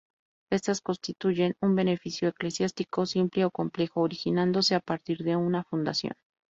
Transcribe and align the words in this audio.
Estas 0.49 0.81
constituyen 0.81 1.55
un 1.61 1.75
beneficio 1.75 2.27
eclesiástico, 2.29 3.05
simple 3.05 3.45
o 3.45 3.51
complejo, 3.51 4.01
originándose 4.01 4.73
a 4.73 4.79
partir 4.79 5.19
de 5.19 5.35
una 5.35 5.63
fundación. 5.63 6.13